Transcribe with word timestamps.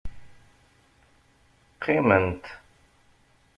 Qqiment. 1.81 2.41